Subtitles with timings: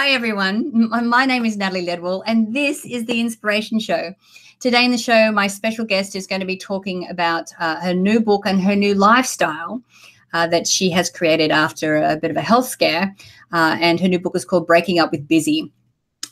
[0.00, 0.88] Hi, everyone.
[1.08, 4.14] My name is Natalie Ledwell, and this is the Inspiration Show.
[4.60, 7.94] Today in the show, my special guest is going to be talking about uh, her
[7.94, 9.82] new book and her new lifestyle
[10.32, 13.12] uh, that she has created after a bit of a health scare.
[13.52, 15.72] Uh, and her new book is called Breaking Up with Busy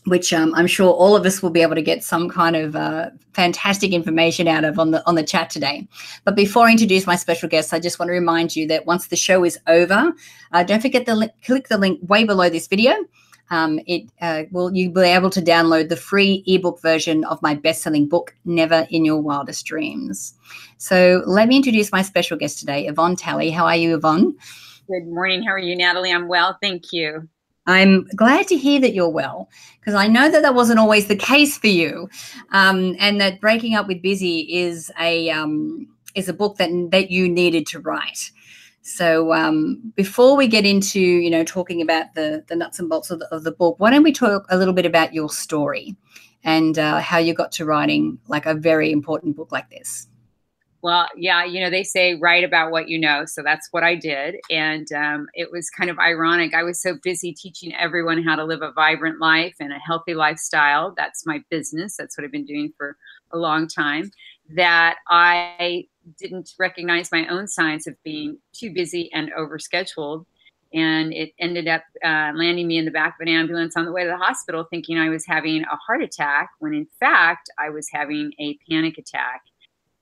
[0.07, 2.77] which um, I'm sure all of us will be able to get some kind of
[2.77, 5.89] uh, fantastic information out of on the on the chat today.
[6.25, 9.09] But before I introduce my special guest, I just want to remind you that once
[9.09, 10.13] the show is over,
[10.53, 12.95] uh, don't forget to click the link way below this video.
[13.51, 17.55] Um, it uh, will you'll be able to download the free ebook version of my
[17.55, 20.35] best-selling book, Never in Your Wildest Dreams.
[20.79, 23.51] So let me introduce my special guest today, Yvonne Tally.
[23.51, 24.37] How are you, Yvonne?
[24.89, 25.43] Good morning.
[25.43, 26.13] How are you, Natalie?
[26.13, 27.29] I'm well, thank you.
[27.67, 29.49] I'm glad to hear that you're well
[29.81, 32.09] because I know that that wasn't always the case for you,
[32.51, 37.11] um, and that breaking up with busy is a um, is a book that that
[37.11, 38.31] you needed to write.
[38.87, 43.11] So um, before we get into you know talking about the the nuts and bolts
[43.11, 45.97] of the, of the book, why don't we talk a little bit about your story
[46.45, 50.07] and uh, how you got to writing like a very important book like this?
[50.83, 53.25] Well, yeah, you know, they say write about what you know.
[53.25, 54.37] So that's what I did.
[54.53, 56.55] And um, it was kind of ironic.
[56.55, 60.15] I was so busy teaching everyone how to live a vibrant life and a healthy
[60.15, 60.95] lifestyle.
[60.97, 61.97] That's my business.
[61.97, 62.97] That's what I've been doing for
[63.33, 64.13] a long time.
[64.55, 65.87] That I
[66.19, 70.25] didn't recognize my own signs of being too busy and overscheduled.
[70.73, 73.93] And it ended up uh, landing me in the back of an ambulance on the
[73.93, 77.71] way to the hospital, thinking I was having a heart attack, when in fact I
[77.71, 79.43] was having a panic attack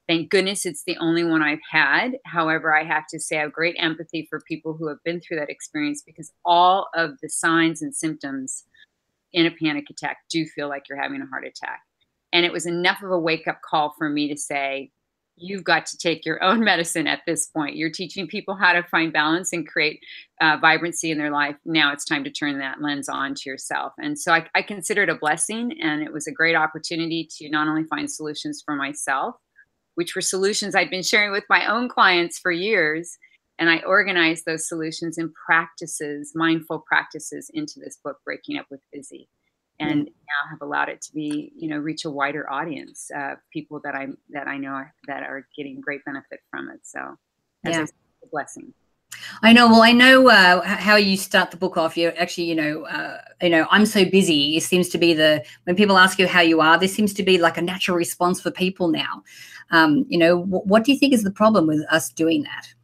[0.06, 2.18] Thank goodness it's the only one I've had.
[2.26, 5.38] However, I have to say I have great empathy for people who have been through
[5.38, 8.64] that experience because all of the signs and symptoms
[9.32, 11.80] in a panic attack do feel like you're having a heart attack.
[12.34, 14.90] And it was enough of a wake up call for me to say,
[15.36, 17.76] you've got to take your own medicine at this point.
[17.76, 20.00] You're teaching people how to find balance and create
[20.40, 21.56] uh, vibrancy in their life.
[21.64, 23.92] Now it's time to turn that lens on to yourself.
[23.98, 27.48] And so I, I consider it a blessing, and it was a great opportunity to
[27.48, 29.36] not only find solutions for myself,
[29.94, 33.16] which were solutions I'd been sharing with my own clients for years.
[33.56, 38.80] And I organized those solutions and practices, mindful practices, into this book, Breaking Up with
[38.92, 39.28] Busy.
[39.80, 40.06] And mm.
[40.06, 43.94] now have allowed it to be, you know, reach a wider audience of people that
[43.94, 46.80] I that I know are, that are getting great benefit from it.
[46.84, 47.16] So,
[47.64, 48.72] yeah, a blessing.
[49.42, 49.68] I know.
[49.68, 51.96] Well, I know uh, how you start the book off.
[51.96, 54.56] You actually, you know, uh, you know, I'm so busy.
[54.56, 57.22] It seems to be the when people ask you how you are, this seems to
[57.22, 59.22] be like a natural response for people now.
[59.70, 62.74] Um, you know, w- what do you think is the problem with us doing that?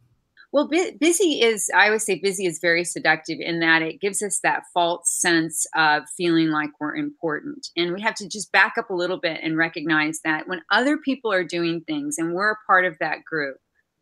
[0.53, 4.21] Well, bu- busy is, I always say, busy is very seductive in that it gives
[4.21, 7.69] us that false sense of feeling like we're important.
[7.77, 10.97] And we have to just back up a little bit and recognize that when other
[10.97, 13.57] people are doing things and we're a part of that group,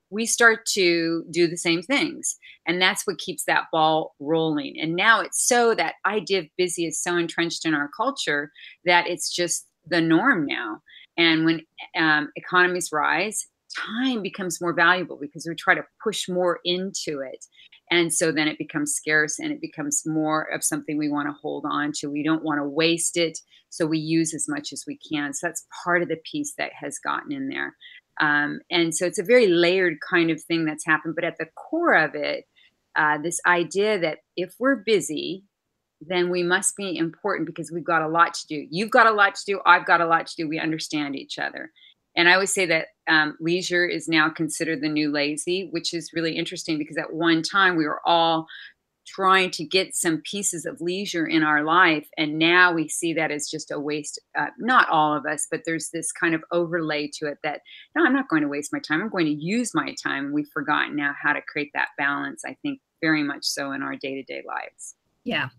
[0.10, 2.36] we start to do the same things.
[2.66, 4.76] And that's what keeps that ball rolling.
[4.82, 8.52] And now it's so that idea of busy is so entrenched in our culture
[8.86, 10.82] that it's just the norm now.
[11.16, 11.62] And when
[11.96, 17.46] um, economies rise, time becomes more valuable because we try to push more into it.
[17.92, 21.36] And so then it becomes scarce and it becomes more of something we want to
[21.42, 22.10] hold on to.
[22.10, 23.40] We don't want to waste it.
[23.70, 25.34] So we use as much as we can.
[25.34, 27.76] So that's part of the piece that has gotten in there.
[28.22, 31.16] Um, and so it's a very layered kind of thing that's happened.
[31.16, 32.46] But at the core of it,
[32.96, 35.44] uh, this idea that if we're busy,
[36.02, 38.68] then we must be important because we've got a lot to do.
[38.70, 39.62] You've got a lot to do.
[39.66, 40.48] I've got a lot to do.
[40.48, 41.72] We understand each other.
[42.20, 46.12] And I always say that um, leisure is now considered the new lazy, which is
[46.14, 48.46] really interesting because at one time we were all
[49.08, 52.10] trying to get some pieces of leisure in our life.
[52.18, 54.20] And now we see that as just a waste.
[54.38, 57.62] Uh, not all of us, but there's this kind of overlay to it that,
[57.96, 59.02] no, I'm not going to waste my time.
[59.02, 60.34] I'm going to use my time.
[60.34, 63.96] We've forgotten now how to create that balance, I think, very much so in our
[63.96, 64.96] day to day lives.
[65.24, 65.50] Yeah.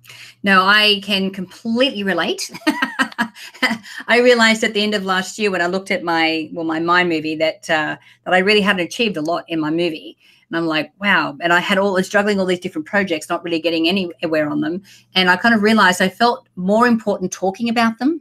[0.43, 2.51] No, I can completely relate.
[4.09, 6.81] I realized at the end of last year when I looked at my well my
[6.81, 10.17] mind movie that uh, that I really hadn't achieved a lot in my movie.
[10.51, 11.37] And I'm like, wow.
[11.41, 14.83] And I had all struggling all these different projects, not really getting anywhere on them.
[15.15, 18.21] And I kind of realized I felt more important talking about them.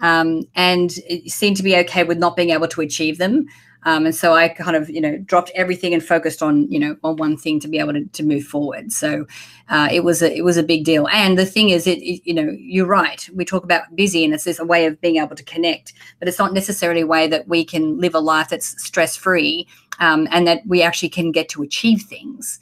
[0.00, 3.46] Um, and it seemed to be okay with not being able to achieve them.
[3.84, 6.96] Um, and so I kind of, you know, dropped everything and focused on, you know,
[7.04, 8.92] on one thing to be able to, to move forward.
[8.92, 9.26] So
[9.68, 11.08] uh, it was a it was a big deal.
[11.08, 13.28] And the thing is, it, it, you know, you're right.
[13.34, 16.28] We talk about busy, and it's this a way of being able to connect, but
[16.28, 19.68] it's not necessarily a way that we can live a life that's stress free,
[20.00, 22.60] um, and that we actually can get to achieve things.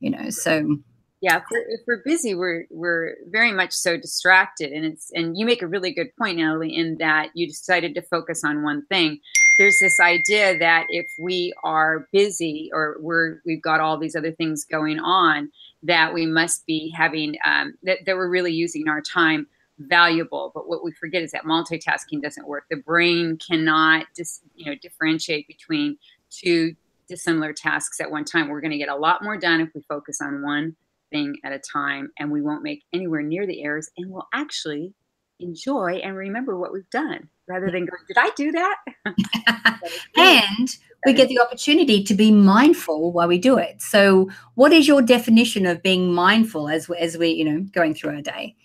[0.00, 0.78] You know, so
[1.24, 5.38] yeah if we're, if we're, busy we're we're very much so distracted and it's and
[5.38, 8.84] you make a really good point natalie in that you decided to focus on one
[8.86, 9.18] thing
[9.58, 14.32] there's this idea that if we are busy or we're we've got all these other
[14.32, 15.50] things going on,
[15.82, 19.46] that we must be having um, that, that we're really using our time
[19.78, 20.50] valuable.
[20.54, 22.64] But what we forget is that multitasking doesn't work.
[22.70, 25.98] The brain cannot just you know differentiate between
[26.30, 26.74] two
[27.08, 28.48] dissimilar tasks at one time.
[28.48, 30.74] We're going to get a lot more done if we focus on one
[31.10, 34.94] thing at a time, and we won't make anywhere near the errors, and we'll actually
[35.40, 38.76] enjoy and remember what we've done rather than going, Did I do that?
[40.16, 40.68] and
[41.04, 43.82] we get the opportunity to be mindful while we do it.
[43.82, 48.16] So, what is your definition of being mindful as as we, you know, going through
[48.16, 48.56] our day?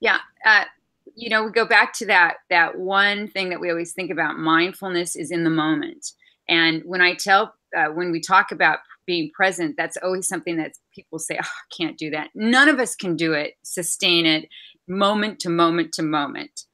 [0.00, 0.64] Yeah, uh,
[1.14, 4.38] you know, we go back to that that one thing that we always think about.
[4.38, 6.12] Mindfulness is in the moment,
[6.48, 10.72] and when I tell uh, when we talk about being present, that's always something that
[10.94, 12.30] people say, oh, I can't do that.
[12.34, 14.48] None of us can do it, sustain it
[14.86, 16.64] moment to moment to moment.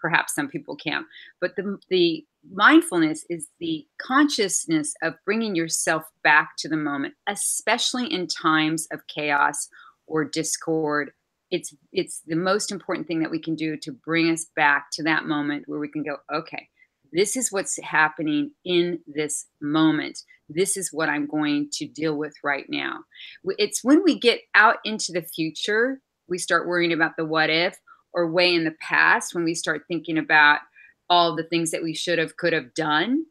[0.00, 1.04] Perhaps some people can,
[1.40, 8.06] but the, the mindfulness is the consciousness of bringing yourself back to the moment, especially
[8.06, 9.68] in times of chaos
[10.06, 11.12] or discord.
[11.50, 15.02] It's it's the most important thing that we can do to bring us back to
[15.04, 16.68] that moment where we can go, okay,
[17.12, 20.20] this is what's happening in this moment.
[20.48, 23.00] This is what I'm going to deal with right now.
[23.44, 27.78] It's when we get out into the future, we start worrying about the what if,
[28.12, 30.60] or way in the past, when we start thinking about
[31.08, 33.26] all the things that we should have, could have done.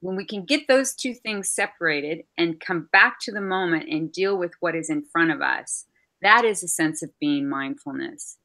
[0.00, 4.12] When we can get those two things separated and come back to the moment and
[4.12, 5.86] deal with what is in front of us,
[6.22, 8.38] that is a sense of being mindfulness.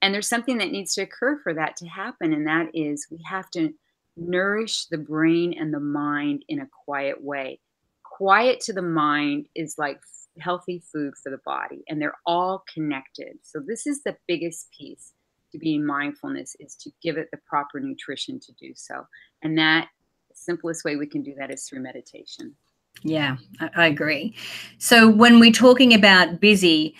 [0.00, 3.18] And there's something that needs to occur for that to happen, and that is we
[3.28, 3.74] have to
[4.16, 7.60] nourish the brain and the mind in a quiet way.
[8.02, 10.00] Quiet to the mind is like
[10.38, 13.38] healthy food for the body, and they're all connected.
[13.42, 15.12] So, this is the biggest piece
[15.52, 19.06] to being mindfulness is to give it the proper nutrition to do so.
[19.42, 19.88] And that
[20.34, 22.54] simplest way we can do that is through meditation.
[23.02, 24.34] Yeah, I, I agree.
[24.78, 26.94] So, when we're talking about busy,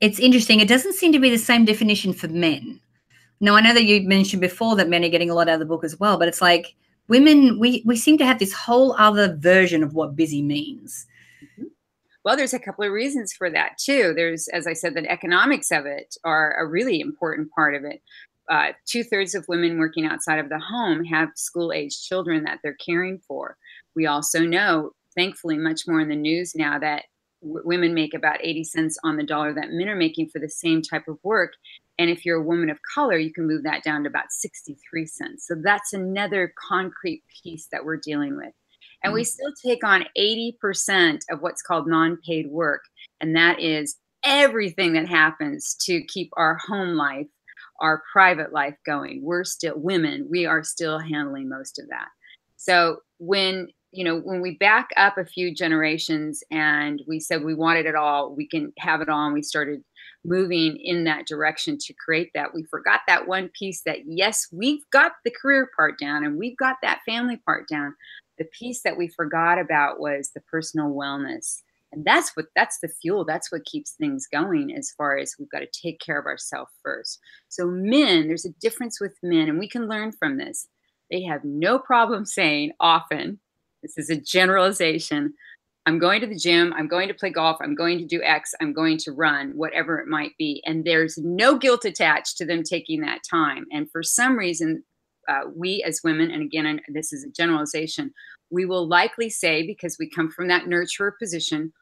[0.00, 0.60] it's interesting.
[0.60, 2.80] It doesn't seem to be the same definition for men.
[3.40, 5.60] Now, I know that you mentioned before that men are getting a lot out of
[5.60, 6.74] the book as well, but it's like
[7.08, 11.06] women, we, we seem to have this whole other version of what busy means.
[12.26, 14.12] Well, there's a couple of reasons for that too.
[14.16, 18.02] There's, as I said, the economics of it are a really important part of it.
[18.50, 22.58] Uh, Two thirds of women working outside of the home have school age children that
[22.64, 23.56] they're caring for.
[23.94, 27.04] We also know, thankfully, much more in the news now that
[27.42, 30.82] women make about 80 cents on the dollar that men are making for the same
[30.82, 31.52] type of work.
[31.96, 35.06] And if you're a woman of color, you can move that down to about 63
[35.06, 35.46] cents.
[35.46, 38.52] So that's another concrete piece that we're dealing with.
[39.02, 39.26] And we mm.
[39.26, 42.82] still take on 80% of what's called non paid work.
[43.20, 47.26] And that is everything that happens to keep our home life,
[47.80, 49.20] our private life going.
[49.22, 52.08] We're still women, we are still handling most of that.
[52.56, 57.54] So when you know, when we back up a few generations and we said we
[57.54, 59.80] wanted it all, we can have it all, and we started
[60.26, 64.82] moving in that direction to create that, we forgot that one piece that, yes, we've
[64.92, 67.94] got the career part down and we've got that family part down.
[68.38, 71.62] The piece that we forgot about was the personal wellness.
[71.92, 73.24] And that's what that's the fuel.
[73.24, 76.72] That's what keeps things going as far as we've got to take care of ourselves
[76.82, 77.20] first.
[77.48, 80.68] So, men, there's a difference with men, and we can learn from this.
[81.10, 83.38] They have no problem saying often,
[83.82, 85.34] this is a generalization.
[85.86, 88.52] I'm going to the gym, I'm going to play golf, I'm going to do X,
[88.60, 90.60] I'm going to run, whatever it might be.
[90.66, 93.66] And there's no guilt attached to them taking that time.
[93.70, 94.82] And for some reason,
[95.28, 98.12] uh, we as women, and again, this is a generalization,
[98.50, 101.72] we will likely say, because we come from that nurturer position,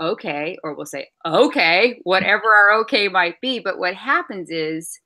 [0.00, 3.58] okay, or we'll say, okay, whatever our okay might be.
[3.58, 4.98] But what happens is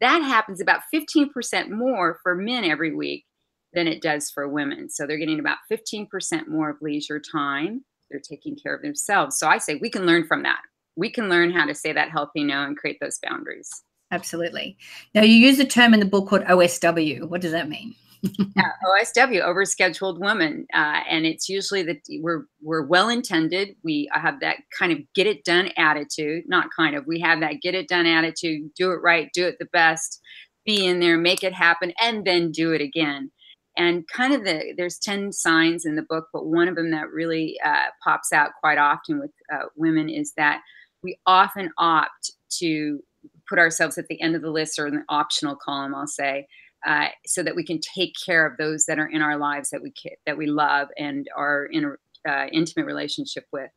[0.00, 3.24] that happens about 15% more for men every week
[3.72, 4.90] than it does for women.
[4.90, 7.84] So they're getting about 15% more of leisure time.
[8.10, 9.38] They're taking care of themselves.
[9.38, 10.60] So I say we can learn from that.
[10.96, 13.70] We can learn how to say that healthy no and create those boundaries.
[14.10, 14.76] Absolutely.
[15.14, 17.26] Now you use a term in the book called OSW.
[17.28, 17.94] What does that mean?
[18.24, 23.74] OSW, overscheduled woman, uh, and it's usually that we're we're well intended.
[23.82, 27.06] We have that kind of get it done attitude, not kind of.
[27.06, 28.70] We have that get it done attitude.
[28.76, 30.20] Do it right, do it the best,
[30.64, 33.30] be in there, make it happen, and then do it again
[33.76, 37.10] and kind of the there's 10 signs in the book but one of them that
[37.10, 40.60] really uh, pops out quite often with uh, women is that
[41.02, 43.00] we often opt to
[43.48, 46.46] put ourselves at the end of the list or in the optional column i'll say
[46.86, 49.82] uh, so that we can take care of those that are in our lives that
[49.82, 49.92] we
[50.26, 51.96] that we love and are in an
[52.28, 53.70] uh, intimate relationship with.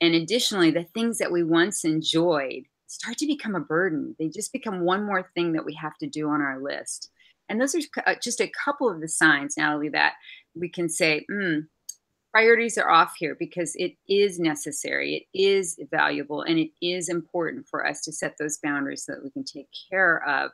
[0.00, 4.16] And additionally the things that we once enjoyed start to become a burden.
[4.18, 7.10] They just become one more thing that we have to do on our list.
[7.48, 10.14] And those are just a couple of the signs, Natalie, that
[10.54, 11.66] we can say, mm,
[12.30, 17.66] priorities are off here because it is necessary, it is valuable, and it is important
[17.68, 20.50] for us to set those boundaries so that we can take care of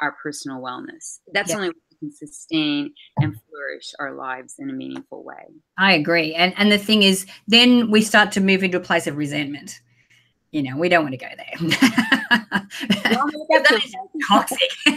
[0.00, 1.18] our personal wellness.
[1.32, 1.56] That's yeah.
[1.56, 5.46] only way we can sustain and flourish our lives in a meaningful way.
[5.78, 6.34] I agree.
[6.34, 9.80] And and the thing is, then we start to move into a place of resentment.
[10.52, 11.58] You know, we don't want to go there.
[14.28, 14.70] Toxic.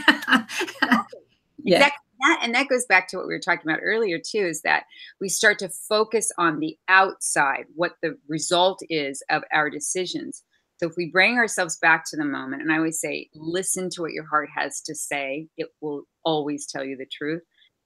[1.64, 1.66] yeah.
[1.66, 4.62] Exactly that and that goes back to what we were talking about earlier too is
[4.62, 4.84] that
[5.20, 10.44] we start to focus on the outside what the result is of our decisions
[10.78, 14.02] so if we bring ourselves back to the moment and i always say listen to
[14.02, 17.42] what your heart has to say it will always tell you the truth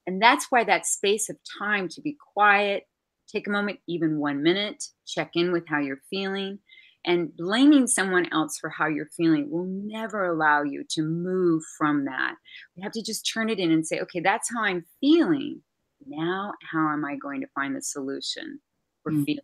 [0.08, 2.84] and that's why that space of time to be quiet
[3.32, 6.60] take a moment even one minute check in with how you're feeling
[7.06, 12.06] and blaming someone else for how you're feeling will never allow you to move from
[12.06, 12.36] that.
[12.76, 15.62] We have to just turn it in and say, okay, that's how I'm feeling.
[16.06, 18.60] Now, how am I going to find the solution
[19.04, 19.26] for mm.
[19.26, 19.44] feeling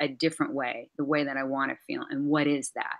[0.00, 2.04] a different way, the way that I want to feel?
[2.10, 2.98] And what is that?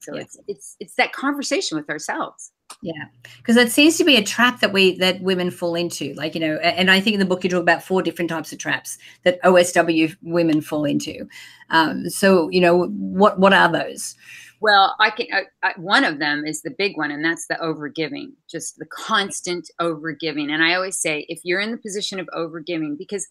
[0.00, 0.22] So yeah.
[0.22, 2.52] it's it's it's that conversation with ourselves.
[2.82, 3.06] Yeah,
[3.38, 6.14] because it seems to be a trap that we that women fall into.
[6.14, 8.52] Like you know, and I think in the book you talk about four different types
[8.52, 11.28] of traps that OSW women fall into.
[11.70, 14.14] Um, so you know, what what are those?
[14.60, 15.26] Well, I can.
[15.62, 19.70] Uh, one of them is the big one, and that's the overgiving, just the constant
[19.80, 20.50] overgiving.
[20.50, 23.26] And I always say, if you're in the position of overgiving, because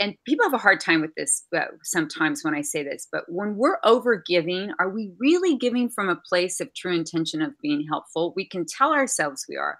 [0.00, 3.24] and people have a hard time with this uh, sometimes when I say this, but
[3.28, 7.52] when we're over giving, are we really giving from a place of true intention of
[7.62, 8.32] being helpful?
[8.34, 9.78] We can tell ourselves we are.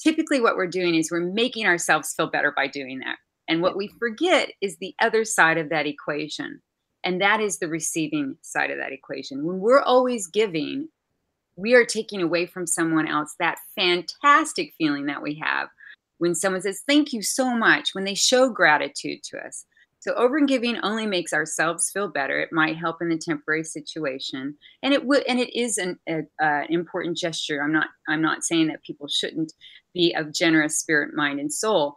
[0.00, 3.16] Typically, what we're doing is we're making ourselves feel better by doing that.
[3.48, 6.60] And what we forget is the other side of that equation,
[7.02, 9.44] and that is the receiving side of that equation.
[9.44, 10.88] When we're always giving,
[11.56, 15.68] we are taking away from someone else that fantastic feeling that we have
[16.18, 19.64] when someone says thank you so much when they show gratitude to us.
[20.00, 22.38] So overgiving only makes ourselves feel better.
[22.38, 26.64] It might help in the temporary situation and it would and it is an a,
[26.68, 27.62] important gesture.
[27.62, 29.52] I'm not i'm not saying that people shouldn't
[29.94, 31.96] be of generous spirit mind and soul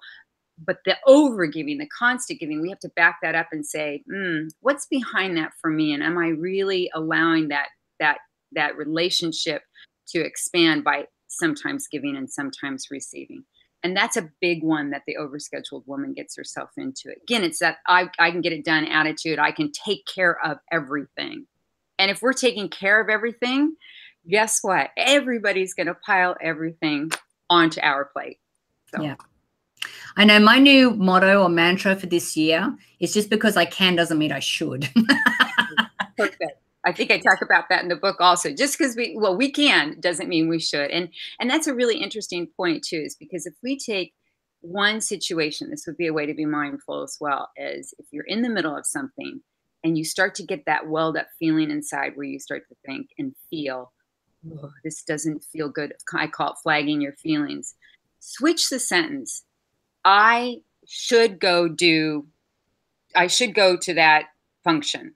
[0.66, 4.50] but the overgiving the constant giving we have to back that up and say mm,
[4.62, 7.68] what's behind that for me and am i really allowing that
[8.00, 8.18] that
[8.52, 9.62] that relationship
[10.08, 13.44] to expand by sometimes giving and sometimes receiving
[13.84, 17.78] and that's a big one that the overscheduled woman gets herself into again it's that
[17.88, 21.46] I, I can get it done attitude i can take care of everything
[21.98, 23.76] and if we're taking care of everything
[24.30, 27.12] guess what everybody's going to pile everything
[27.50, 28.40] onto our plate
[28.94, 29.02] so.
[29.02, 29.16] yeah
[30.18, 33.96] I know my new motto or mantra for this year is just because I can
[33.96, 34.90] doesn't mean I should.
[36.18, 36.60] Perfect.
[36.86, 38.54] I think I talk about that in the book also.
[38.54, 40.92] Just because we well we can doesn't mean we should.
[40.92, 41.10] And
[41.40, 44.14] and that's a really interesting point too, is because if we take
[44.62, 48.26] one situation, this would be a way to be mindful as well, is if you're
[48.26, 49.42] in the middle of something
[49.84, 53.10] and you start to get that welled up feeling inside where you start to think
[53.18, 53.94] and feel,
[54.52, 55.94] oh, this doesn't feel good.
[56.14, 57.76] I call it flagging your feelings.
[58.20, 59.44] Switch the sentence.
[60.04, 62.28] I should go do,
[63.16, 64.26] I should go to that
[64.64, 65.16] function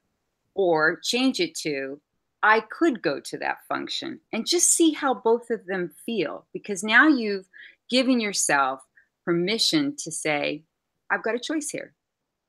[0.55, 1.99] or change it to
[2.43, 6.83] I could go to that function and just see how both of them feel because
[6.83, 7.47] now you've
[7.89, 8.81] given yourself
[9.23, 10.63] permission to say,
[11.09, 11.93] I've got a choice here.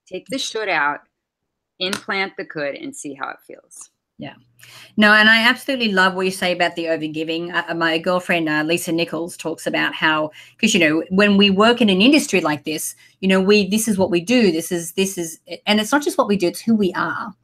[0.07, 1.01] Take the should out,
[1.79, 3.91] implant the could, and see how it feels.
[4.19, 4.35] Yeah.
[4.97, 7.53] No, and I absolutely love what you say about the overgiving.
[7.53, 11.81] Uh, my girlfriend, uh, Lisa Nichols, talks about how, because, you know, when we work
[11.81, 14.51] in an industry like this, you know, we, this is what we do.
[14.51, 17.35] This is, this is, and it's not just what we do, it's who we are.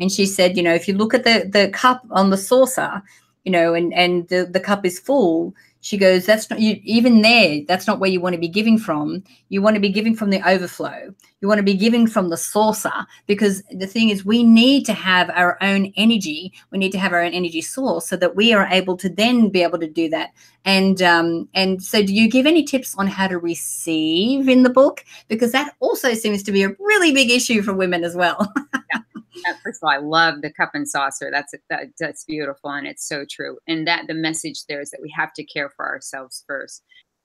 [0.00, 3.02] And she said, you know, if you look at the the cup on the saucer,
[3.44, 7.22] you know, and and the, the cup is full, she goes, that's not you even
[7.22, 9.22] there, that's not where you want to be giving from.
[9.48, 11.14] You want to be giving from the overflow.
[11.40, 12.92] You want to be giving from the saucer
[13.26, 16.52] because the thing is we need to have our own energy.
[16.70, 19.48] We need to have our own energy source so that we are able to then
[19.48, 20.30] be able to do that.
[20.66, 24.70] And um and so do you give any tips on how to receive in the
[24.70, 25.02] book?
[25.28, 28.52] Because that also seems to be a really big issue for women as well.
[29.46, 31.30] yeah first of all, I love the cup and saucer.
[31.32, 33.58] That's that, that's beautiful, and it's so true.
[33.66, 36.82] And that the message there is that we have to care for ourselves first.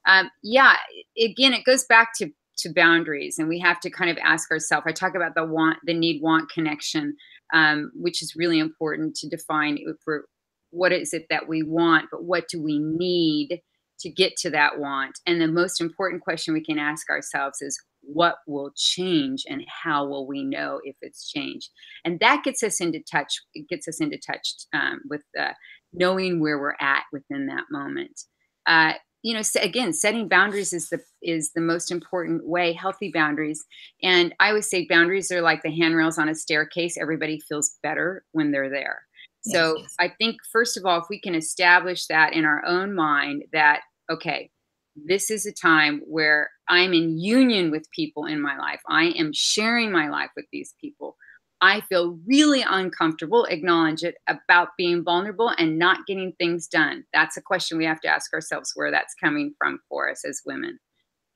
[0.07, 0.77] Um, yeah,
[1.19, 2.29] again, it goes back to
[2.60, 4.86] to boundaries, and we have to kind of ask ourselves.
[4.88, 7.15] I talk about the want, the need want connection,
[7.53, 10.25] um, which is really important to define for
[10.72, 13.62] what is it that we want, but what do we need
[14.00, 15.19] to get to that want?
[15.25, 20.06] And the most important question we can ask ourselves is what will change and how
[20.06, 21.70] will we know if it's changed.
[22.04, 25.54] And that gets us into touch it gets us into touch um, with uh,
[25.94, 28.22] knowing where we're at within that moment.
[28.66, 28.94] Uh,
[29.24, 33.64] you know again setting boundaries is the is the most important way healthy boundaries.
[34.04, 36.98] And i always say boundaries are like the handrails on a staircase.
[36.98, 39.02] Everybody feels better when they're there.
[39.42, 39.96] So yes.
[40.00, 43.82] i think first of all if we can establish that in our own mind that
[44.12, 44.50] okay
[44.96, 49.31] this is a time where i'm in union with people in my life i am
[49.34, 51.15] sharing my life with these people
[51.62, 57.05] I feel really uncomfortable, acknowledge it about being vulnerable and not getting things done.
[57.13, 60.41] That's a question we have to ask ourselves where that's coming from for us as
[60.45, 60.79] women.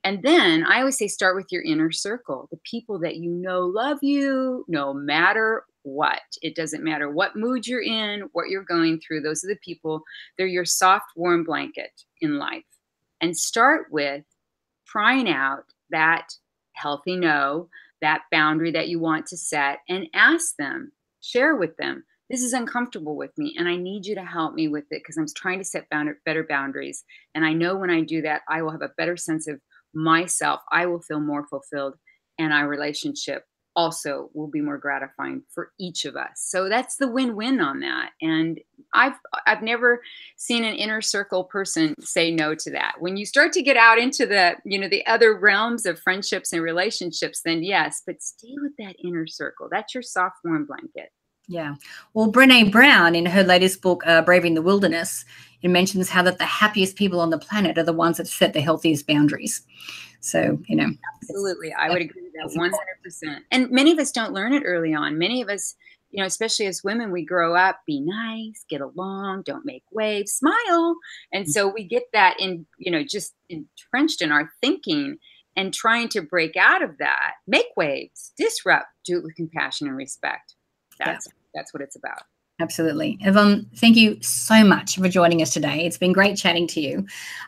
[0.04, 3.60] And then I always say start with your inner circle, the people that you know
[3.60, 6.20] love you no matter what.
[6.42, 9.22] It doesn't matter what mood you're in, what you're going through.
[9.22, 10.02] Those are the people,
[10.38, 12.64] they're your soft, warm blanket in life.
[13.20, 14.24] And start with
[14.90, 16.28] prying out that
[16.74, 17.68] healthy no
[18.00, 22.04] that boundary that you want to set and ask them, share with them.
[22.28, 25.16] This is uncomfortable with me, and I need you to help me with it because
[25.16, 27.04] I'm trying to set better boundaries.
[27.34, 29.60] And I know when I do that, I will have a better sense of
[29.92, 30.60] myself.
[30.70, 31.96] I will feel more fulfilled,
[32.38, 33.44] and our relationship
[33.76, 36.32] also will be more gratifying for each of us.
[36.36, 38.10] So that's the win-win on that.
[38.20, 38.60] And
[38.92, 39.14] I've
[39.46, 40.02] I've never
[40.36, 42.94] seen an inner circle person say no to that.
[42.98, 46.52] When you start to get out into the, you know, the other realms of friendships
[46.52, 49.68] and relationships, then yes, but stay with that inner circle.
[49.70, 51.12] That's your soft warm blanket.
[51.50, 51.74] Yeah.
[52.14, 55.24] Well, Brene Brown in her latest book, uh, Braving the Wilderness,
[55.62, 58.52] it mentions how that the happiest people on the planet are the ones that set
[58.52, 59.62] the healthiest boundaries.
[60.20, 60.90] So, you know,
[61.20, 61.72] absolutely.
[61.72, 63.38] I would agree with that 100%.
[63.50, 65.18] And many of us don't learn it early on.
[65.18, 65.74] Many of us,
[66.12, 70.30] you know, especially as women, we grow up, be nice, get along, don't make waves,
[70.30, 70.94] smile.
[71.32, 75.18] And so we get that in, you know, just entrenched in our thinking
[75.56, 79.96] and trying to break out of that, make waves, disrupt, do it with compassion and
[79.96, 80.54] respect.
[81.04, 81.32] That's yeah.
[81.54, 82.22] That's what it's about.
[82.60, 83.16] Absolutely.
[83.22, 85.86] Yvonne, thank you so much for joining us today.
[85.86, 87.06] It's been great chatting to you.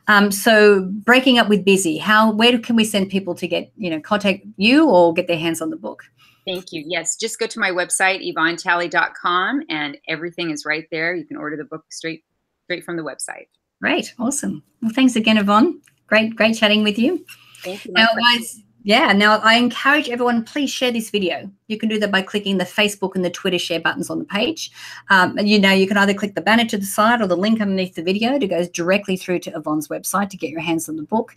[0.09, 3.91] Um, so breaking up with busy, how where can we send people to get, you
[3.91, 6.05] know, contact you or get their hands on the book?
[6.47, 6.83] Thank you.
[6.87, 11.15] Yes, just go to my website, yvonnetally.com, and everything is right there.
[11.15, 12.25] You can order the book straight
[12.65, 13.47] straight from the website.
[13.83, 14.15] Great.
[14.19, 14.63] Awesome.
[14.81, 15.81] Well, thanks again, Yvonne.
[16.07, 17.25] Great, great chatting with you.
[17.63, 17.93] Thank you.
[17.93, 19.13] Now, guys, yeah.
[19.13, 21.51] Now, I encourage everyone, please share this video.
[21.69, 24.25] You can do that by clicking the Facebook and the Twitter share buttons on the
[24.25, 24.71] page.
[25.11, 27.37] Um, and you know, you can either click the banner to the side or the
[27.37, 30.89] link underneath the video to go directly through to Yvonne's website to get your hands
[30.89, 31.35] on the book.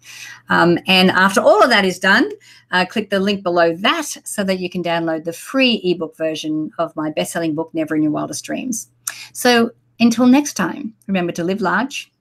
[0.49, 2.29] Um, and after all of that is done,
[2.71, 6.71] uh, click the link below that so that you can download the free ebook version
[6.79, 8.89] of my best-selling book, Never in Your Wildest Dreams.
[9.33, 12.11] So until next time, remember to live large,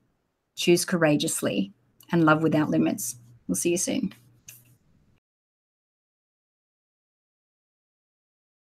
[0.57, 1.73] choose courageously,
[2.13, 3.17] and love without limits.
[3.49, 4.15] We'll see you soon.